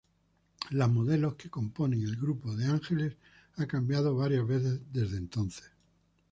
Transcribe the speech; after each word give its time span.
Las 0.71 0.89
modelos 0.89 1.35
que 1.35 1.51
componen 1.51 2.01
el 2.01 2.15
grupo 2.15 2.55
de 2.55 2.65
Ángeles 2.65 3.13
ha 3.57 3.67
cambiado 3.67 4.15
varias 4.15 4.47
veces 4.47 4.79
desde 4.91 5.17
entonces. 5.17 5.69